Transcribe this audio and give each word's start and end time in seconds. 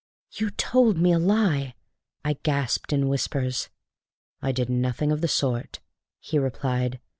"You 0.31 0.49
told 0.49 0.97
me 0.97 1.11
a 1.11 1.19
lie!" 1.19 1.75
I 2.25 2.33
gasped 2.41 2.91
in 2.91 3.07
whispers. 3.07 3.69
"I 4.41 4.51
did 4.51 4.67
nothing 4.67 5.11
of 5.11 5.21
the 5.21 5.27
sort," 5.27 5.79
he 6.19 6.39
replied. 6.39 6.99